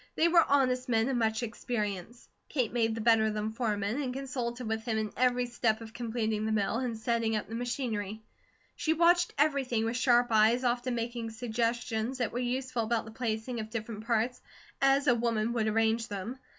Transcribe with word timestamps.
They 0.15 0.27
were 0.27 0.43
honest 0.43 0.89
men 0.89 1.09
of 1.09 1.15
much 1.17 1.43
experience. 1.43 2.27
Kate 2.49 2.73
made 2.73 2.95
the 2.95 3.01
better 3.01 3.25
of 3.27 3.35
them 3.35 3.51
foreman, 3.51 4.01
and 4.01 4.11
consulted 4.11 4.67
with 4.67 4.83
him 4.83 4.97
in 4.97 5.13
every 5.15 5.45
step 5.45 5.79
of 5.79 5.93
completing 5.93 6.47
the 6.47 6.51
mill, 6.51 6.77
and 6.77 6.97
setting 6.97 7.35
up 7.35 7.47
the 7.47 7.53
machinery. 7.53 8.23
She 8.75 8.93
watched 8.93 9.31
everything 9.37 9.85
with 9.85 9.95
sharp 9.95 10.29
eyes, 10.31 10.63
often 10.63 10.95
making 10.95 11.29
suggestions 11.29 12.17
that 12.17 12.31
were 12.31 12.39
useful 12.39 12.81
about 12.81 13.05
the 13.05 13.11
placing 13.11 13.59
of 13.59 13.69
different 13.69 14.07
parts 14.07 14.41
as 14.81 15.05
a 15.05 15.13
woman 15.13 15.53
would 15.53 15.67
arrange 15.67 16.07
them. 16.07 16.39